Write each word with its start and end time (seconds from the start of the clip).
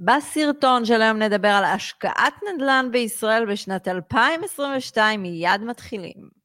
בסרטון 0.00 0.84
של 0.84 1.02
היום 1.02 1.18
נדבר 1.18 1.48
על 1.48 1.64
השקעת 1.64 2.34
נדל"ן 2.54 2.88
בישראל 2.92 3.46
בשנת 3.46 3.88
2022, 3.88 5.22
מיד 5.22 5.60
מתחילים. 5.60 6.38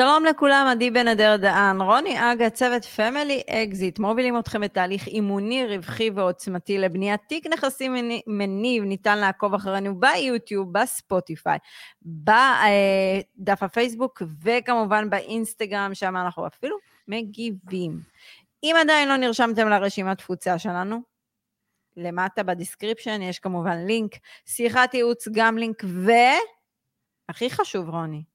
שלום 0.00 0.24
לכולם, 0.24 0.66
עדי 0.70 0.90
בן 0.90 1.08
אדר 1.08 1.36
דהן, 1.36 1.80
רוני 1.80 2.32
אגה, 2.32 2.50
צוות 2.50 2.84
Family 2.84 3.42
Exit, 3.50 3.98
מובילים 3.98 4.38
אתכם 4.38 4.60
בתהליך 4.60 5.06
אימוני, 5.06 5.76
רווחי 5.76 6.10
ועוצמתי 6.10 6.78
לבניית 6.78 7.20
תיק 7.26 7.46
נכסים 7.46 7.94
מניב, 8.26 8.84
ניתן 8.84 9.18
לעקוב 9.18 9.54
אחרינו 9.54 10.00
ביוטיוב, 10.00 10.72
בספוטיפיי, 10.72 11.58
בדף 12.02 13.62
הפייסבוק 13.62 14.22
וכמובן 14.42 15.10
באינסטגרם, 15.10 15.94
שם 15.94 16.16
אנחנו 16.16 16.46
אפילו 16.46 16.76
מגיבים. 17.08 18.00
אם 18.62 18.76
עדיין 18.80 19.08
לא 19.08 19.16
נרשמתם 19.16 19.68
לרשימת 19.68 20.18
תפוצה 20.18 20.58
שלנו, 20.58 21.00
למטה 21.96 22.42
ב 22.42 22.49
description 22.49 23.22
יש 23.22 23.38
כמובן 23.38 23.86
לינק, 23.86 24.12
שיחת 24.46 24.94
ייעוץ 24.94 25.28
גם 25.32 25.58
לינק, 25.58 25.84
והכי 27.28 27.50
חשוב 27.50 27.88
רוני, 27.88 28.29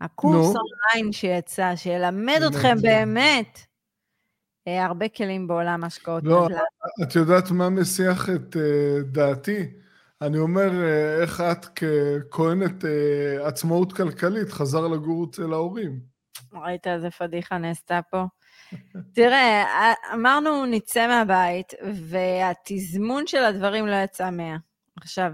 הקורס 0.00 0.56
אונליין 0.56 1.12
שיצא, 1.12 1.76
שילמד 1.76 2.40
אתכם 2.46 2.76
באמת 2.82 3.58
אה, 4.68 4.84
הרבה 4.84 5.08
כלים 5.08 5.46
בעולם 5.46 5.84
השקעות 5.84 6.24
לא, 6.24 6.44
נדל"ן. 6.44 6.58
את 7.02 7.14
יודעת 7.14 7.50
מה 7.50 7.70
מסיח 7.70 8.28
את 8.28 8.56
uh, 8.56 9.04
דעתי? 9.04 9.66
אני 10.22 10.38
אומר, 10.38 10.70
uh, 10.70 11.22
איך 11.22 11.40
את 11.40 11.64
ככהנת 11.64 12.84
uh, 12.84 13.46
עצמאות 13.46 13.92
כלכלית 13.92 14.52
חזר 14.52 14.86
לגור 14.86 15.26
אצל 15.30 15.52
ההורים? 15.52 16.00
ראית 16.52 16.86
איזה 16.86 17.10
פדיחה 17.10 17.58
נעשתה 17.58 18.00
פה? 18.10 18.24
תראה, 19.14 19.64
אמרנו 20.14 20.66
נצא 20.66 21.06
מהבית, 21.06 21.72
והתזמון 21.94 23.26
של 23.26 23.44
הדברים 23.44 23.86
לא 23.86 23.96
יצא 23.96 24.30
מאה. 24.30 24.56
עכשיו, 24.96 25.32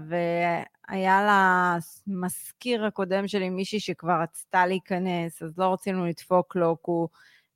היה 0.87 1.27
למזכיר 2.07 2.85
הקודם 2.85 3.27
שלי 3.27 3.49
מישהי 3.49 3.79
שכבר 3.79 4.21
רצתה 4.21 4.65
להיכנס, 4.65 5.43
אז 5.43 5.57
לא 5.57 5.73
רצינו 5.73 6.05
לדפוק 6.05 6.55
לו, 6.55 6.75
כי 6.75 6.91
הוא 6.91 7.09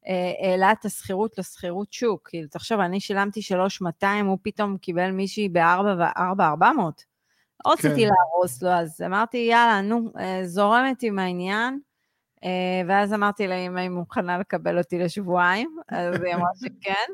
אה, 0.08 0.34
העלה 0.40 0.72
את 0.72 0.86
השכירות 0.86 1.38
לשכירות 1.38 1.94
שוק. 1.94 2.30
כאילו, 2.30 2.48
תחשוב, 2.48 2.80
אני 2.80 3.00
שילמתי 3.00 3.42
3,200, 3.42 4.26
הוא 4.26 4.38
פתאום 4.42 4.78
קיבל 4.78 5.12
מישהי 5.12 5.50
ב-4,400. 5.50 5.60
לא 7.66 7.72
רציתי 7.72 8.02
כן. 8.02 8.10
להרוס 8.10 8.64
לו, 8.64 8.70
אז 8.70 9.02
אמרתי, 9.06 9.38
יאללה, 9.38 9.82
נו, 9.82 10.12
אה, 10.20 10.42
זורמת 10.46 11.04
עם 11.04 11.20
העניין. 11.20 11.80
אה, 12.44 12.82
ואז 12.88 13.14
אמרתי 13.14 13.48
לה 13.48 13.56
אם 13.56 13.78
היא 13.78 13.90
מוכנה 13.90 14.38
לקבל 14.38 14.78
אותי 14.78 15.00
לשבועיים, 15.00 15.78
אז 15.90 16.22
היא 16.22 16.36
אמרה 16.36 16.50
שכן. 16.56 17.14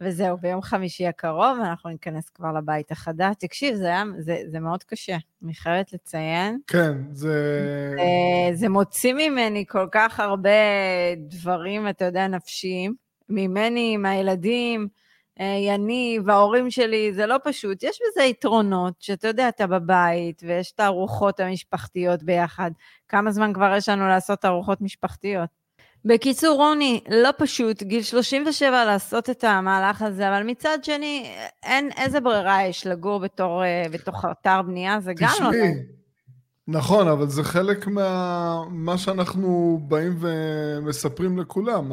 וזהו, 0.00 0.36
ביום 0.36 0.62
חמישי 0.62 1.06
הקרוב 1.06 1.58
אנחנו 1.60 1.90
ניכנס 1.90 2.28
כבר 2.28 2.52
לבית 2.52 2.92
החדש. 2.92 3.34
תקשיב, 3.38 3.74
זה, 3.74 3.86
היה, 3.86 4.04
זה, 4.18 4.38
זה 4.46 4.60
מאוד 4.60 4.82
קשה, 4.84 5.16
אני 5.44 5.54
חייבת 5.54 5.92
לציין. 5.92 6.58
כן, 6.66 6.98
זה... 7.12 7.94
זה... 7.96 8.56
זה 8.56 8.68
מוציא 8.68 9.14
ממני 9.14 9.64
כל 9.68 9.86
כך 9.92 10.20
הרבה 10.20 10.50
דברים, 11.16 11.88
אתה 11.88 12.04
יודע, 12.04 12.26
נפשיים. 12.26 12.94
ממני, 13.28 13.96
מהילדים, 13.96 14.88
אה, 15.40 15.56
יניב, 15.66 16.30
ההורים 16.30 16.70
שלי, 16.70 17.12
זה 17.12 17.26
לא 17.26 17.36
פשוט. 17.44 17.82
יש 17.82 17.98
בזה 18.10 18.22
יתרונות, 18.22 18.94
שאתה 19.00 19.28
יודע, 19.28 19.48
אתה 19.48 19.66
בבית, 19.66 20.42
ויש 20.46 20.72
את 20.72 20.80
הארוחות 20.80 21.40
המשפחתיות 21.40 22.22
ביחד. 22.22 22.70
כמה 23.08 23.32
זמן 23.32 23.52
כבר 23.52 23.74
יש 23.76 23.88
לנו 23.88 24.08
לעשות 24.08 24.44
ארוחות 24.44 24.80
משפחתיות? 24.80 25.63
בקיצור, 26.04 26.56
רוני, 26.56 27.00
לא 27.10 27.30
פשוט, 27.38 27.82
גיל 27.82 28.02
37 28.02 28.84
לעשות 28.84 29.30
את 29.30 29.44
המהלך 29.44 30.02
הזה, 30.02 30.28
אבל 30.28 30.42
מצד 30.42 30.78
שני, 30.82 31.30
אין 31.62 31.90
איזה 31.96 32.20
ברירה 32.20 32.66
יש 32.66 32.86
לגור 32.86 33.20
בתור, 33.20 33.64
אה, 33.64 33.84
בתוך 33.92 34.24
אתר 34.24 34.62
בנייה, 34.62 35.00
זה 35.00 35.12
גם 35.14 35.28
לא... 35.28 35.34
תשמעי, 35.34 35.72
נכון, 36.68 37.08
אבל 37.08 37.28
זה 37.28 37.44
חלק 37.44 37.86
מה 38.70 38.98
שאנחנו 38.98 39.80
באים 39.88 40.18
ומספרים 40.20 41.38
לכולם. 41.38 41.92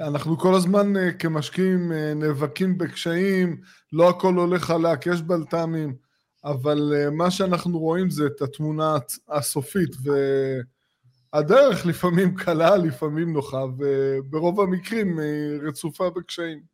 אנחנו 0.00 0.38
כל 0.38 0.54
הזמן 0.54 0.96
אה, 0.96 1.12
כמשקיעים 1.12 1.92
אה, 1.92 2.14
נאבקים 2.14 2.78
בקשיים, 2.78 3.60
לא 3.92 4.08
הכל 4.08 4.34
הולך 4.34 4.64
חלק, 4.64 5.06
יש 5.06 5.22
בלת"מים, 5.22 5.94
אבל 6.44 7.08
מה 7.12 7.30
שאנחנו 7.30 7.78
רואים 7.78 8.10
זה 8.10 8.26
את 8.26 8.42
התמונה 8.42 8.96
הסופית, 9.28 9.90
ו... 10.04 10.10
הדרך 11.32 11.86
לפעמים 11.86 12.34
קלה, 12.34 12.76
לפעמים 12.76 13.32
נוחה, 13.32 13.64
וברוב 13.78 14.60
המקרים 14.60 15.18
רצופה 15.62 16.10
בקשיים. 16.10 16.70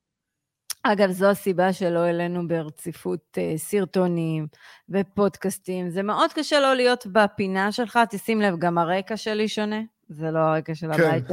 אגב, 0.92 1.10
זו 1.10 1.30
הסיבה 1.30 1.72
שלא 1.72 1.98
העלינו 1.98 2.48
ברציפות 2.48 3.38
uh, 3.38 3.58
סרטונים 3.58 4.46
ופודקאסטים. 4.88 5.90
זה 5.90 6.02
מאוד 6.02 6.32
קשה 6.32 6.60
לא 6.60 6.74
להיות 6.74 7.06
בפינה 7.06 7.72
שלך, 7.72 7.98
תשים 8.10 8.40
לב, 8.40 8.58
גם 8.58 8.78
הרקע 8.78 9.16
שלי 9.16 9.48
שונה, 9.48 9.80
זה 10.08 10.30
לא 10.30 10.38
הרקע 10.38 10.74
של 10.74 10.94
כן. 10.96 11.02
הבית. 11.02 11.24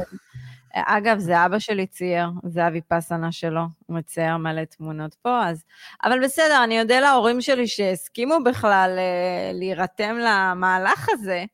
אגב, 0.74 1.18
זה 1.18 1.46
אבא 1.46 1.58
שלי 1.58 1.86
צייר, 1.86 2.28
זה 2.44 2.66
אבי 2.66 2.80
פסנה 2.88 3.32
שלו, 3.32 3.60
הוא 3.86 3.96
מצייר 3.96 4.36
מלא 4.36 4.64
תמונות 4.64 5.14
פה, 5.14 5.46
אז... 5.46 5.64
אבל 6.04 6.24
בסדר, 6.24 6.64
אני 6.64 6.80
אודה 6.80 7.00
להורים 7.00 7.40
שלי 7.40 7.66
שהסכימו 7.66 8.34
בכלל 8.44 8.98
uh, 8.98 9.56
להירתם 9.56 10.16
למהלך 10.18 11.08
הזה, 11.12 11.44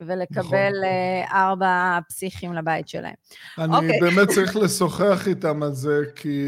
ולקבל 0.00 0.42
נכון. 0.42 0.84
אה, 0.84 1.24
ארבע 1.32 1.98
פסיכים 2.08 2.52
לבית 2.52 2.88
שלהם. 2.88 3.14
אני 3.58 3.72
okay. 3.72 3.76
אוקיי. 3.76 4.00
באמת 4.00 4.28
צריך 4.34 4.56
לשוחח 4.56 5.28
איתם 5.28 5.62
על 5.62 5.72
זה, 5.72 6.00
כי 6.16 6.42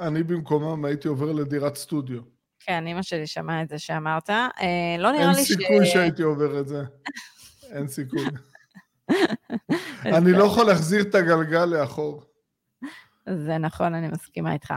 אני 0.00 0.22
במקומם 0.22 0.84
הייתי 0.84 1.08
עובר 1.08 1.32
לדירת 1.32 1.76
סטודיו. 1.76 2.20
כן, 2.60 2.86
אימא 2.86 3.02
שלי 3.02 3.26
שמעה 3.26 3.62
את 3.62 3.68
זה 3.68 3.78
שאמרת. 3.78 4.30
אה, 4.30 4.96
לא 4.98 5.12
נראה 5.12 5.32
לי 5.32 5.44
ש... 5.44 5.50
אין 5.50 5.58
סיכוי 5.58 5.86
שהייתי 5.86 6.22
עובר 6.22 6.60
את 6.60 6.68
זה. 6.68 6.82
אין 7.74 7.88
סיכוי. 7.88 8.24
אני 10.16 10.32
לא 10.32 10.44
יכול 10.44 10.66
להחזיר 10.66 11.02
את 11.02 11.14
הגלגל 11.14 11.64
לאחור. 11.64 12.22
זה 13.28 13.58
נכון, 13.58 13.94
אני 13.94 14.08
מסכימה 14.08 14.52
איתך. 14.52 14.74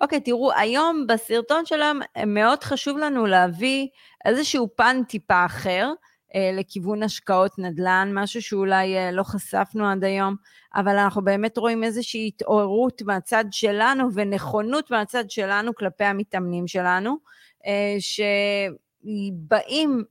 אוקיי, 0.00 0.20
תראו, 0.20 0.52
היום 0.52 1.06
בסרטון 1.08 1.66
שלהם 1.66 2.00
מאוד 2.26 2.64
חשוב 2.64 2.98
לנו 2.98 3.26
להביא 3.26 3.88
איזשהו 4.24 4.68
פן 4.76 5.02
טיפה 5.08 5.44
אחר. 5.44 5.92
אה, 6.34 6.50
לכיוון 6.52 7.02
השקעות 7.02 7.58
נדל"ן, 7.58 8.10
משהו 8.14 8.42
שאולי 8.42 8.96
אה, 8.96 9.10
לא 9.10 9.22
חשפנו 9.22 9.86
עד 9.86 10.04
היום, 10.04 10.36
אבל 10.74 10.98
אנחנו 10.98 11.24
באמת 11.24 11.58
רואים 11.58 11.84
איזושהי 11.84 12.26
התעוררות 12.26 13.02
מהצד 13.02 13.44
שלנו 13.50 14.08
ונכונות 14.14 14.90
מהצד 14.90 15.30
שלנו 15.30 15.74
כלפי 15.74 16.04
המתאמנים 16.04 16.66
שלנו, 16.66 17.16
אה, 17.66 17.96
שבאים 19.04 20.04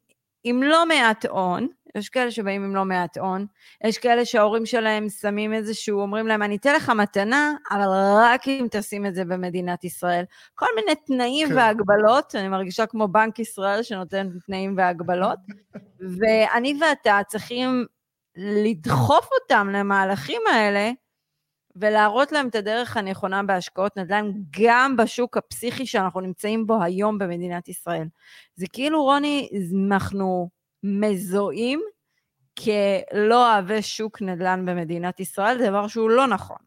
עם 0.44 0.64
לא 0.64 0.86
מעט 0.86 1.26
הון, 1.26 1.68
יש 1.96 2.10
כאלה 2.10 2.32
שבאים 2.32 2.64
עם 2.64 2.76
לא 2.76 2.86
מעט 2.86 3.18
הון, 3.18 3.46
יש 3.84 3.98
כאלה 3.98 4.26
שההורים 4.26 4.66
שלהם 4.66 5.10
שמים 5.10 5.54
איזשהו, 5.54 6.00
אומרים 6.00 6.28
להם, 6.28 6.44
אני 6.44 6.56
אתן 6.56 6.76
לך 6.76 6.90
מתנה, 6.90 7.54
אבל 7.72 7.88
רק 8.16 8.48
אם 8.48 8.68
תשים 8.72 9.06
את 9.06 9.16
זה 9.16 9.26
במדינת 9.26 9.84
ישראל. 9.84 10.26
כל 10.56 10.66
מיני 10.76 10.96
תנאים 10.96 11.48
כן. 11.48 11.56
והגבלות, 11.56 12.36
אני 12.36 12.48
מרגישה 12.48 12.86
כמו 12.86 13.08
בנק 13.08 13.40
ישראל 13.40 13.84
שנותן 13.84 14.30
תנאים 14.46 14.78
והגבלות, 14.78 15.40
ואני 16.20 16.80
ואתה 16.82 17.20
צריכים 17.28 17.86
לדחוף 18.36 19.30
אותם 19.42 19.70
למהלכים 19.74 20.42
האלה, 20.54 20.92
ולהראות 21.76 22.32
להם 22.32 22.48
את 22.48 22.56
הדרך 22.56 22.98
הנכונה 22.98 23.44
בהשקעות 23.44 23.98
נדל"ן, 23.98 24.32
גם 24.62 24.98
בשוק 24.98 25.38
הפסיכי 25.38 25.86
שאנחנו 25.86 26.22
נמצאים 26.22 26.68
בו 26.68 26.84
היום 26.84 27.18
במדינת 27.18 27.70
ישראל. 27.70 28.08
זה 28.56 28.66
כאילו, 28.74 29.04
רוני, 29.04 29.50
אנחנו 29.88 30.50
מזוהים 30.84 31.82
כלא 32.60 33.52
אוהבי 33.52 33.82
שוק 33.82 34.22
נדל"ן 34.22 34.66
במדינת 34.66 35.20
ישראל, 35.20 35.58
זה 35.58 35.70
דבר 35.70 35.88
שהוא 35.88 36.10
לא 36.10 36.28
נכון. 36.28 36.58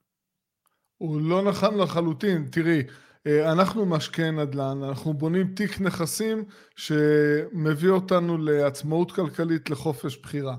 הוא 0.99 1.21
לא 1.21 1.43
נכון 1.43 1.79
לחלוטין. 1.79 2.49
תראי, 2.53 2.83
אה, 3.27 3.53
אנחנו 3.53 3.87
משקיעי 3.87 4.31
נדל"ן, 4.31 4.83
אנחנו 4.83 5.15
בונים 5.15 5.55
תיק 5.55 5.81
נכסים 5.81 6.45
שמביא 6.77 7.91
אותנו 7.91 8.39
לעצמאות 8.39 9.13
כלכלית, 9.13 9.71
לחופש 9.71 10.17
בחירה. 10.17 10.57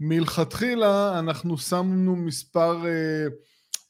מלכתחילה 0.00 1.18
אנחנו 1.18 1.58
שמנו 1.58 2.16
מספר 2.16 2.86
אה, 2.86 3.26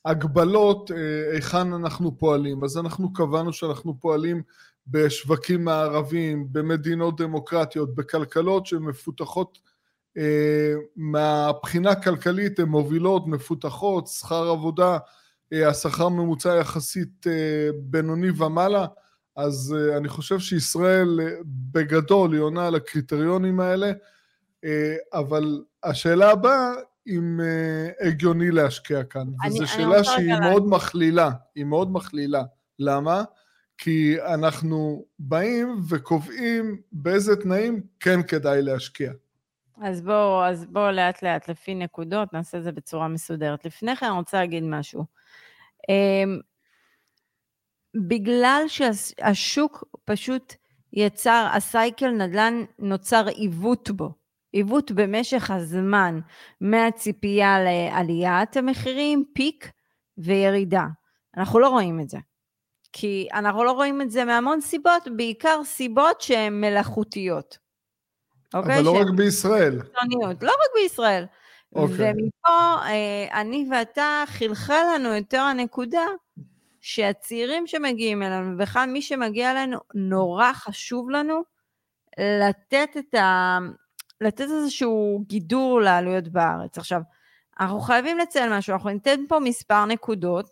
הגבלות 0.05 0.91
אה, 0.91 0.97
היכן 1.35 1.73
אנחנו 1.73 2.19
פועלים. 2.19 2.65
אז 2.65 2.79
אנחנו 2.79 3.13
קבענו 3.13 3.53
שאנחנו 3.53 4.01
פועלים 4.01 4.43
בשווקים 4.87 5.65
מערביים, 5.65 6.47
במדינות 6.53 7.21
דמוקרטיות, 7.21 7.95
בכלכלות 7.95 8.67
שמפותחות 8.67 9.59
מהבחינה 10.97 11.91
הכלכלית 11.91 12.59
הן 12.59 12.69
מובילות, 12.69 13.27
מפותחות, 13.27 14.07
שכר 14.07 14.49
עבודה, 14.49 14.99
השכר 15.53 16.09
ממוצע 16.09 16.55
יחסית 16.55 17.27
בינוני 17.81 18.31
ומעלה, 18.37 18.87
אז 19.37 19.77
אני 19.97 20.09
חושב 20.09 20.39
שישראל 20.39 21.21
בגדול 21.45 22.33
היא 22.33 22.41
עונה 22.41 22.67
על 22.67 22.75
הקריטריונים 22.75 23.61
האלה, 23.61 23.93
אבל 25.13 25.63
השאלה 25.83 26.31
הבאה 26.31 26.73
אם 27.07 27.41
uh, 27.41 28.07
הגיוני 28.07 28.51
להשקיע 28.51 29.05
כאן. 29.05 29.27
וזו 29.47 29.67
שאלה 29.67 30.05
שהיא 30.05 30.35
מאוד 30.41 30.69
מכלילה, 30.69 31.31
היא 31.55 31.65
מאוד 31.65 31.93
מכלילה. 31.93 32.43
למה? 32.79 33.25
כי 33.79 34.17
אנחנו 34.35 35.05
באים 35.19 35.81
וקובעים 35.89 36.83
באיזה 36.93 37.37
תנאים 37.37 37.83
כן 38.01 38.23
כדאי 38.23 38.63
להשקיע. 38.63 39.13
אז 39.81 40.03
בואו 40.03 40.45
אז 40.45 40.67
בוא 40.67 40.91
לאט 40.91 41.23
לאט, 41.23 41.49
לפי 41.49 41.75
נקודות, 41.75 42.33
נעשה 42.33 42.59
את 42.59 42.63
זה 42.63 42.73
בצורה 42.73 43.09
מסודרת. 43.09 43.65
לפני 43.65 43.97
כן 43.97 44.07
אני 44.07 44.17
רוצה 44.17 44.41
להגיד 44.41 44.65
משהו. 44.65 45.05
Um, 45.91 46.43
בגלל 48.09 48.63
שהשוק 48.69 49.85
פשוט 50.05 50.55
יצר, 50.93 51.49
הסייקל 51.53 52.11
נדל"ן 52.11 52.65
נוצר 52.79 53.27
עיוות 53.27 53.91
בו. 53.91 54.13
עיוות 54.53 54.93
במשך 54.93 55.51
הזמן 55.51 56.21
מהציפייה 56.61 57.59
לעליית 57.65 58.57
המחירים, 58.57 59.25
פיק 59.35 59.71
וירידה. 60.19 60.87
אנחנו 61.37 61.59
לא 61.59 61.69
רואים 61.69 62.01
את 62.01 62.09
זה. 62.09 62.19
כי 62.97 63.29
אנחנו 63.33 63.65
לא 63.65 63.73
רואים 63.73 64.03
את 64.03 64.11
זה 64.11 64.25
מהמון 64.25 64.61
סיבות, 64.61 65.09
בעיקר 65.17 65.61
סיבות 65.65 66.21
שהן 66.21 66.61
מלאכותיות. 66.61 67.59
אוקיי? 68.55 68.75
אבל 68.75 68.85
לא 68.85 69.01
רק 69.01 69.07
בישראל. 69.17 69.81
לא 70.43 70.53
רק 70.53 70.71
בישראל. 70.75 71.25
אוקיי. 71.75 71.95
ומפה 71.97 72.77
אה, 72.85 73.41
אני 73.41 73.67
ואתה 73.71 74.25
חלחל 74.27 74.83
לנו 74.95 75.15
יותר 75.15 75.41
הנקודה 75.41 76.07
שהצעירים 76.81 77.67
שמגיעים 77.67 78.23
אלינו, 78.23 78.55
ובכלל 78.55 78.89
מי 78.89 79.03
שמגיע 79.03 79.51
אלינו, 79.51 79.79
נורא 79.95 80.53
חשוב 80.53 81.11
לנו 81.11 81.43
לתת 82.19 82.89
את 82.99 83.15
ה... 83.15 83.59
לתת 84.21 84.41
איזשהו 84.41 85.25
גידור 85.27 85.81
לעלויות 85.81 86.29
בארץ. 86.29 86.79
עכשיו, 86.79 87.01
אנחנו 87.61 87.81
חייבים 87.81 88.19
לציין 88.19 88.53
משהו, 88.53 88.73
אנחנו 88.73 88.91
ניתן 88.91 89.21
פה 89.29 89.39
מספר 89.39 89.85
נקודות, 89.85 90.51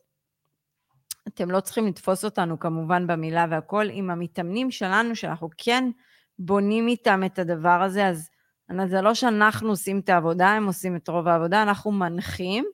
אתם 1.28 1.50
לא 1.50 1.60
צריכים 1.60 1.86
לתפוס 1.86 2.24
אותנו 2.24 2.58
כמובן 2.58 3.06
במילה 3.06 3.46
והכל, 3.50 3.86
עם 3.90 4.10
המתאמנים 4.10 4.70
שלנו, 4.70 5.16
שאנחנו 5.16 5.48
כן 5.58 5.90
בונים 6.38 6.88
איתם 6.88 7.22
את 7.26 7.38
הדבר 7.38 7.82
הזה, 7.82 8.06
אז 8.06 8.30
זה 8.86 9.00
לא 9.00 9.14
שאנחנו 9.14 9.68
עושים 9.68 9.98
את 9.98 10.08
העבודה, 10.08 10.48
הם 10.48 10.66
עושים 10.66 10.96
את 10.96 11.08
רוב 11.08 11.28
העבודה, 11.28 11.62
אנחנו 11.62 11.92
מנחים, 11.92 12.64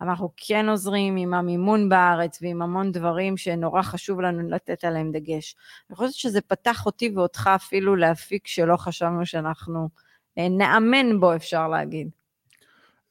אבל 0.00 0.08
אנחנו 0.08 0.32
כן 0.36 0.68
עוזרים 0.68 1.16
עם 1.16 1.34
המימון 1.34 1.88
בארץ 1.88 2.38
ועם 2.42 2.62
המון 2.62 2.92
דברים 2.92 3.36
שנורא 3.36 3.82
חשוב 3.82 4.20
לנו 4.20 4.50
לתת 4.50 4.84
עליהם 4.84 5.12
דגש. 5.12 5.56
אני 5.90 5.96
חושבת 5.96 6.14
שזה 6.14 6.40
פתח 6.40 6.86
אותי 6.86 7.12
ואותך 7.16 7.50
אפילו 7.56 7.96
להפיק 7.96 8.46
שלא 8.46 8.76
חשבנו 8.76 9.26
שאנחנו 9.26 9.88
אה, 10.38 10.48
נאמן 10.48 11.20
בו, 11.20 11.34
אפשר 11.34 11.68
להגיד. 11.68 12.17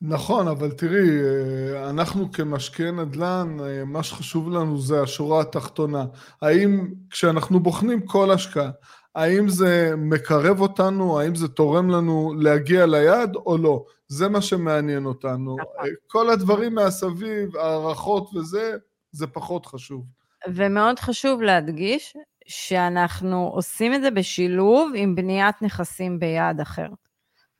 נכון, 0.01 0.47
אבל 0.47 0.71
תראי, 0.71 1.09
אה, 1.21 1.89
אנחנו 1.89 2.31
כמשקיעי 2.31 2.91
נדל"ן, 2.91 3.57
אה, 3.61 3.85
מה 3.85 4.03
שחשוב 4.03 4.49
לנו 4.49 4.81
זה 4.81 5.01
השורה 5.01 5.41
התחתונה. 5.41 6.05
האם 6.41 6.87
כשאנחנו 7.09 7.59
בוחנים 7.59 8.01
כל 8.01 8.31
השקעה, 8.31 8.69
האם 9.15 9.49
זה 9.49 9.93
מקרב 9.97 10.61
אותנו, 10.61 11.19
האם 11.19 11.35
זה 11.35 11.47
תורם 11.47 11.89
לנו 11.89 12.33
להגיע 12.39 12.85
ליעד 12.85 13.35
או 13.35 13.57
לא? 13.57 13.85
זה 14.07 14.29
מה 14.29 14.41
שמעניין 14.41 15.05
אותנו. 15.05 15.57
נכון. 15.59 15.89
כל 16.07 16.29
הדברים 16.29 16.75
מהסביב, 16.75 17.57
הערכות 17.57 18.35
וזה, 18.35 18.77
זה 19.11 19.27
פחות 19.27 19.65
חשוב. 19.65 20.05
ומאוד 20.47 20.99
חשוב 20.99 21.41
להדגיש 21.41 22.17
שאנחנו 22.47 23.49
עושים 23.53 23.93
את 23.93 24.01
זה 24.01 24.11
בשילוב 24.11 24.91
עם 24.95 25.15
בניית 25.15 25.61
נכסים 25.61 26.19
ביעד 26.19 26.59
אחר. 26.61 26.87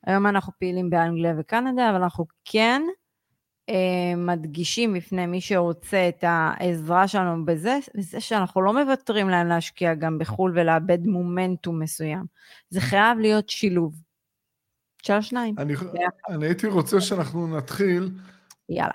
היום 0.08 0.26
אנחנו 0.26 0.52
פעילים 0.58 0.90
באנגליה 0.90 1.34
וקנדה, 1.38 1.90
אבל 1.90 2.02
אנחנו 2.02 2.26
כן 2.44 2.82
אה, 3.68 4.16
מדגישים 4.16 4.94
בפני 4.94 5.26
מי 5.26 5.40
שרוצה 5.40 6.08
את 6.08 6.24
העזרה 6.26 7.08
שלנו 7.08 7.44
בזה, 7.44 7.78
בזה 7.94 8.20
שאנחנו 8.20 8.62
לא 8.62 8.72
מוותרים 8.72 9.28
להם 9.28 9.48
להשקיע 9.48 9.94
גם 9.94 10.18
בחו"ל 10.18 10.52
ולאבד 10.54 11.06
מומנטום 11.06 11.82
מסוים. 11.82 12.24
זה 12.70 12.80
חייב 12.80 13.18
להיות 13.18 13.48
שילוב. 13.48 13.94
של 15.02 15.12
השניים. 15.12 15.54
אני, 15.58 15.74
אני 16.28 16.46
הייתי 16.46 16.66
רוצה 16.66 17.00
שאנחנו 17.00 17.56
נתחיל. 17.56 18.10
יאללה. 18.68 18.92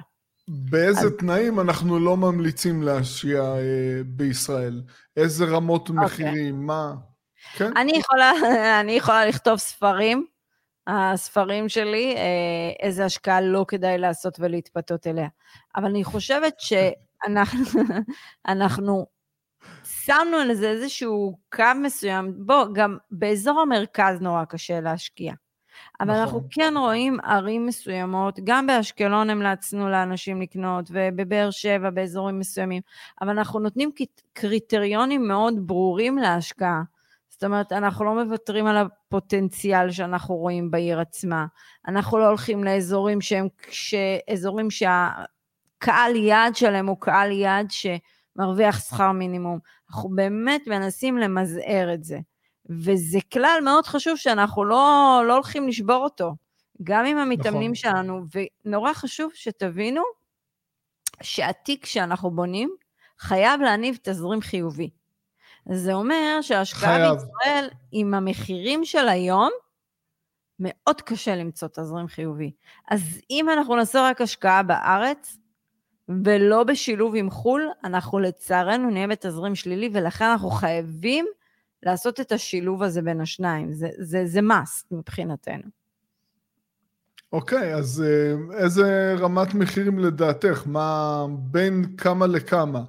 באיזה 0.47 1.05
אז... 1.05 1.13
תנאים 1.19 1.59
אנחנו 1.59 1.99
לא 1.99 2.17
ממליצים 2.17 2.83
להשקיע 2.83 3.41
אה, 3.41 4.01
בישראל? 4.05 4.81
איזה 5.17 5.45
רמות 5.45 5.89
אוקיי. 5.89 6.05
מחירים, 6.05 6.65
מה? 6.65 6.93
כן? 7.53 7.77
אני 7.77 7.91
יכולה, 7.97 8.31
אני 8.81 8.91
יכולה 8.91 9.25
לכתוב 9.25 9.57
ספרים 9.57 10.27
הספרים 10.87 11.69
שלי, 11.69 12.15
אה, 12.15 12.21
איזה 12.79 13.05
השקעה 13.05 13.41
לא 13.41 13.65
כדאי 13.67 13.97
לעשות 13.97 14.39
ולהתפתות 14.39 15.07
אליה. 15.07 15.27
אבל 15.75 15.85
אני 15.85 16.03
חושבת 16.03 16.59
שאנחנו 16.59 19.05
שמנו 19.83 20.37
על 20.37 20.53
זה 20.53 20.69
איזשהו 20.69 21.37
קו 21.55 21.63
מסוים, 21.83 22.33
בוא, 22.37 22.65
גם 22.73 22.97
באזור 23.11 23.59
המרכז 23.59 24.21
נורא 24.21 24.45
קשה 24.45 24.81
להשקיע. 24.81 25.33
אבל 25.99 26.11
נכון. 26.11 26.21
אנחנו 26.21 26.41
כן 26.49 26.73
רואים 26.77 27.17
ערים 27.23 27.65
מסוימות, 27.65 28.39
גם 28.43 28.67
באשקלון 28.67 29.29
המלצנו 29.29 29.89
לאנשים 29.89 30.41
לקנות, 30.41 30.85
ובבאר 30.89 31.51
שבע 31.51 31.89
באזורים 31.89 32.39
מסוימים, 32.39 32.81
אבל 33.21 33.29
אנחנו 33.29 33.59
נותנים 33.59 33.91
קריטריונים 34.33 35.27
מאוד 35.27 35.67
ברורים 35.67 36.17
להשקעה. 36.17 36.81
זאת 37.43 37.47
אומרת, 37.47 37.71
אנחנו 37.71 38.05
לא 38.05 38.23
מוותרים 38.23 38.65
על 38.65 38.77
הפוטנציאל 38.77 39.91
שאנחנו 39.91 40.35
רואים 40.35 40.71
בעיר 40.71 40.99
עצמה. 40.99 41.45
אנחנו 41.87 42.17
לא 42.17 42.27
הולכים 42.27 42.63
לאזורים 42.63 43.21
שהם. 43.21 43.47
אזורים 44.31 44.67
שהקהל 44.71 46.15
יעד 46.15 46.55
שלהם 46.55 46.87
הוא 46.87 46.97
קהל 46.99 47.31
יעד 47.31 47.67
שמרוויח 47.69 48.79
שכר 48.79 49.11
מינימום. 49.11 49.59
אנחנו 49.89 50.09
באמת 50.09 50.67
מנסים 50.67 51.17
למזער 51.17 51.93
את 51.93 52.03
זה. 52.03 52.19
וזה 52.69 53.19
כלל 53.33 53.59
מאוד 53.63 53.85
חשוב 53.85 54.17
שאנחנו 54.17 54.65
לא, 54.65 55.21
לא 55.27 55.33
הולכים 55.33 55.67
לשבור 55.67 56.03
אותו, 56.03 56.35
גם 56.83 57.05
עם 57.05 57.17
המתאמנים 57.17 57.71
נכון. 57.71 57.75
שלנו, 57.75 58.21
ונורא 58.65 58.93
חשוב 58.93 59.31
שתבינו 59.33 60.01
שהתיק 61.21 61.85
שאנחנו 61.85 62.31
בונים 62.31 62.75
חייב 63.19 63.61
להניב 63.61 63.97
תזרים 64.03 64.41
חיובי. 64.41 64.89
זה 65.71 65.93
אומר 65.93 66.39
שההשקעה 66.41 67.13
בישראל, 67.13 67.69
עם 67.91 68.13
המחירים 68.13 68.85
של 68.85 69.07
היום, 69.07 69.49
מאוד 70.59 71.01
קשה 71.01 71.35
למצוא 71.35 71.67
תזרים 71.67 72.07
חיובי. 72.07 72.51
אז 72.89 73.01
אם 73.29 73.49
אנחנו 73.49 73.75
נעשה 73.75 74.09
רק 74.09 74.21
השקעה 74.21 74.63
בארץ, 74.63 75.37
ולא 76.23 76.63
בשילוב 76.63 77.15
עם 77.15 77.29
חו"ל, 77.29 77.69
אנחנו 77.83 78.19
לצערנו 78.19 78.89
נהיה 78.89 79.07
בתזרים 79.07 79.55
שלילי, 79.55 79.89
ולכן 79.93 80.25
אנחנו 80.25 80.49
חייבים 80.49 81.25
לעשות 81.83 82.19
את 82.19 82.31
השילוב 82.31 82.83
הזה 82.83 83.01
בין 83.01 83.21
השניים. 83.21 83.73
זה, 83.73 83.87
זה, 83.99 84.25
זה 84.25 84.39
must 84.39 84.85
מבחינתנו. 84.91 85.63
אוקיי, 87.33 87.73
okay, 87.73 87.77
אז 87.77 88.03
אה, 88.05 88.57
איזה 88.57 89.15
רמת 89.19 89.53
מחירים 89.53 89.99
לדעתך? 89.99 90.63
מה 90.65 91.25
בין 91.39 91.95
כמה 91.97 92.27
לכמה? 92.27 92.83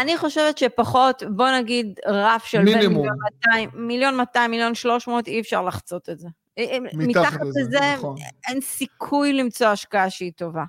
אני 0.00 0.18
חושבת 0.18 0.58
שפחות, 0.58 1.22
בוא 1.30 1.50
נגיד 1.50 2.00
רף 2.06 2.44
של 2.44 2.62
מינימום. 2.62 3.02
בין 3.02 3.12
מיליון 3.12 3.16
200, 3.44 3.70
מיליון 3.74 4.16
200, 4.16 4.50
מיליון 4.50 4.74
300, 4.74 5.26
אי 5.26 5.40
אפשר 5.40 5.62
לחצות 5.62 6.08
את 6.08 6.18
זה. 6.18 6.28
אה, 6.58 6.64
אה, 6.64 6.78
מתחת 6.94 7.40
לזה, 7.40 7.94
נכון. 7.98 8.16
אין 8.48 8.60
סיכוי 8.60 9.32
למצוא 9.32 9.66
השקעה 9.66 10.10
שהיא 10.10 10.32
טובה. 10.36 10.64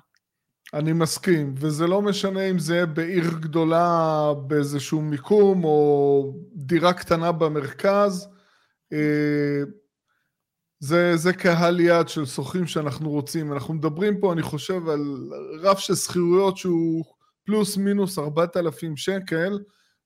אני 0.74 0.92
מסכים, 0.92 1.54
וזה 1.56 1.86
לא 1.86 2.02
משנה 2.02 2.42
אם 2.42 2.58
זה 2.58 2.86
בעיר 2.86 3.24
גדולה 3.40 4.32
באיזשהו 4.46 5.02
מיקום, 5.02 5.64
או 5.64 6.32
דירה 6.54 6.92
קטנה 6.92 7.32
במרכז. 7.32 8.28
אה, 8.92 9.62
זה, 10.80 11.16
זה 11.16 11.32
קהל 11.32 11.80
יעד 11.80 12.08
של 12.08 12.26
שוכרים 12.26 12.66
שאנחנו 12.66 13.10
רוצים. 13.10 13.52
אנחנו 13.52 13.74
מדברים 13.74 14.20
פה, 14.20 14.32
אני 14.32 14.42
חושב, 14.42 14.88
על 14.88 15.30
רף 15.62 15.78
של 15.78 15.94
שכירויות 15.94 16.56
שהוא 16.56 17.04
פלוס 17.48 17.76
מינוס 17.76 18.18
4,000 18.18 18.96
שקל, 18.96 19.58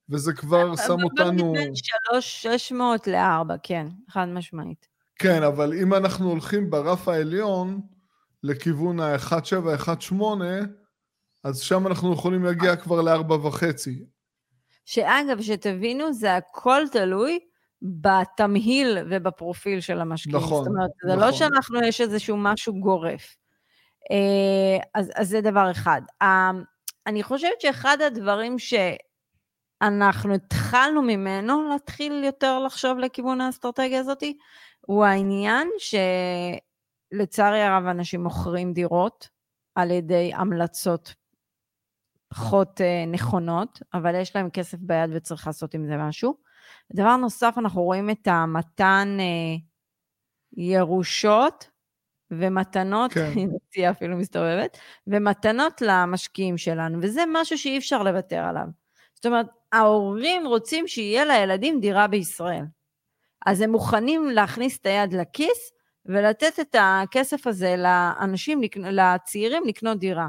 וזה 0.09 0.33
כבר 0.33 0.75
שם 0.75 1.03
אותנו... 1.03 1.53
בין 1.53 1.75
3,600 1.75 3.07
ל-4, 3.07 3.57
כן, 3.63 3.87
חד 4.09 4.25
משמעית. 4.25 4.87
כן, 5.15 5.43
אבל 5.43 5.73
אם 5.73 5.93
אנחנו 5.93 6.29
הולכים 6.29 6.69
ברף 6.69 7.07
העליון, 7.07 7.81
לכיוון 8.43 8.99
ה-1.7, 8.99 9.85
1.8, 10.11 10.15
אז 11.43 11.59
שם 11.59 11.87
אנחנו 11.87 12.13
יכולים 12.13 12.43
להגיע 12.43 12.75
כבר 12.75 13.01
ל-4.5. 13.01 13.63
שאגב, 14.85 15.41
שתבינו, 15.41 16.13
זה 16.13 16.35
הכל 16.35 16.81
תלוי 16.91 17.39
בתמהיל 17.81 18.97
ובפרופיל 19.09 19.79
של 19.79 20.01
המשקיעים. 20.01 20.37
נכון, 20.37 20.63
זאת 20.63 20.67
אומרת, 20.67 20.89
זה 21.03 21.15
לא 21.15 21.27
נכון. 21.27 21.33
שאנחנו, 21.33 21.83
יש 21.83 22.01
איזשהו 22.01 22.37
משהו 22.37 22.79
גורף. 22.79 23.35
אה, 24.11 24.83
אז, 24.95 25.11
אז 25.15 25.29
זה 25.29 25.41
דבר 25.41 25.71
אחד. 25.71 26.01
אני 27.07 27.23
חושבת 27.23 27.61
שאחד 27.61 27.97
הדברים 28.01 28.55
שאנחנו 28.59 30.33
התחלנו 30.33 31.01
ממנו, 31.01 31.69
להתחיל 31.69 32.23
יותר 32.23 32.59
לחשוב 32.59 32.97
לכיוון 32.97 33.41
האסטרטגיה 33.41 33.99
הזאת, 33.99 34.23
הוא 34.81 35.05
העניין 35.05 35.69
שלצערי 37.13 37.61
הרב 37.61 37.85
אנשים 37.85 38.23
מוכרים 38.23 38.73
דירות 38.73 39.29
על 39.75 39.91
ידי 39.91 40.31
המלצות 40.35 41.13
פחות 42.27 42.81
אה, 42.81 43.05
נכונות, 43.07 43.81
אבל 43.93 44.15
יש 44.15 44.35
להם 44.35 44.49
כסף 44.49 44.77
ביד 44.77 45.09
וצריך 45.13 45.47
לעשות 45.47 45.73
עם 45.73 45.85
זה 45.85 45.97
משהו. 45.97 46.37
דבר 46.93 47.15
נוסף, 47.15 47.53
אנחנו 47.57 47.83
רואים 47.83 48.09
את 48.09 48.27
המתן 48.27 49.17
אה, 49.19 49.55
ירושות 50.57 51.69
ומתנות, 52.39 53.13
כן. 53.13 53.31
צייה 53.71 53.91
אפילו 53.91 54.17
מסתובבת, 54.17 54.77
ומתנות 55.07 55.81
למשקיעים 55.81 56.57
שלנו, 56.57 56.99
וזה 57.01 57.23
משהו 57.27 57.57
שאי 57.57 57.77
אפשר 57.77 58.03
לוותר 58.03 58.39
עליו. 58.39 58.65
זאת 59.15 59.25
אומרת, 59.25 59.45
ההורים 59.71 60.47
רוצים 60.47 60.87
שיהיה 60.87 61.25
לילדים 61.25 61.79
דירה 61.79 62.07
בישראל. 62.07 62.63
אז 63.45 63.61
הם 63.61 63.71
מוכנים 63.71 64.29
להכניס 64.29 64.77
את 64.77 64.85
היד 64.85 65.13
לכיס 65.13 65.71
ולתת 66.05 66.59
את 66.61 66.75
הכסף 66.79 67.47
הזה 67.47 67.75
לאנשים, 67.77 68.61
לצעירים 68.77 69.63
לקנות 69.67 69.99
דירה. 69.99 70.27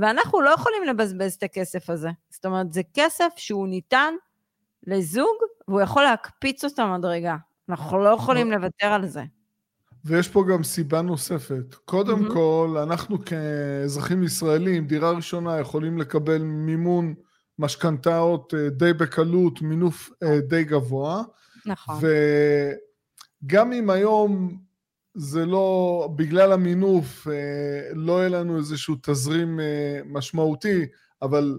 ואנחנו 0.00 0.40
לא 0.40 0.50
יכולים 0.50 0.84
לבזבז 0.84 1.34
את 1.34 1.42
הכסף 1.42 1.90
הזה. 1.90 2.08
זאת 2.30 2.44
אומרת, 2.46 2.72
זה 2.72 2.82
כסף 2.94 3.28
שהוא 3.36 3.68
ניתן 3.68 4.14
לזוג, 4.86 5.36
והוא 5.68 5.80
יכול 5.80 6.02
להקפיץ 6.02 6.64
אותה 6.64 6.86
מדרגה. 6.86 7.36
אנחנו 7.68 7.98
לא 7.98 8.08
יכולים 8.08 8.52
לוותר 8.52 8.86
על 8.86 9.06
זה. 9.06 9.22
ויש 10.04 10.28
פה 10.28 10.44
גם 10.48 10.62
סיבה 10.62 11.02
נוספת. 11.02 11.74
קודם 11.84 12.22
מהמם. 12.22 12.34
כל, 12.34 12.76
אנחנו 12.82 13.24
כאזרחים 13.24 14.22
ישראלים, 14.22 14.86
דירה 14.86 15.10
ראשונה, 15.10 15.60
יכולים 15.60 15.98
לקבל 15.98 16.42
מימון 16.42 17.14
משכנתאות 17.58 18.54
אה, 18.54 18.70
די 18.70 18.92
בקלות, 18.92 19.62
מינוף 19.62 20.10
אה, 20.22 20.40
די 20.40 20.64
גבוה. 20.64 21.22
נכון. 21.66 21.96
וגם 23.44 23.72
אם 23.72 23.90
היום 23.90 24.58
זה 25.14 25.46
לא, 25.46 26.08
בגלל 26.16 26.52
המינוף, 26.52 27.28
אה, 27.28 27.94
לא 27.94 28.18
יהיה 28.18 28.28
לנו 28.28 28.56
איזשהו 28.56 28.96
תזרים 29.02 29.60
משמעותי, 30.04 30.86
אבל 31.22 31.58